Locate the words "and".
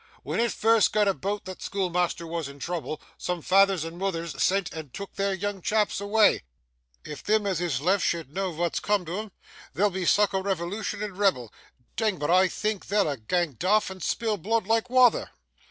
3.85-3.99, 4.73-4.91, 11.03-11.15, 13.91-14.01